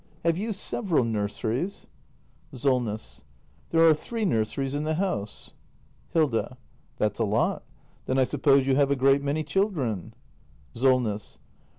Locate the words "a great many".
8.89-9.43